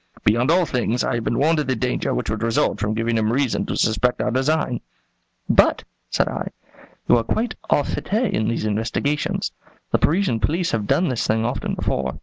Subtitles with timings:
[0.23, 3.19] Beyond all things, I have been warned of the danger which would result from giving
[3.19, 4.81] him reason to suspect our design."
[5.47, 6.47] "But," said I,
[7.07, 9.51] "you are quite au fait in these investigations.
[9.91, 12.17] The Parisian police have done this thing often before."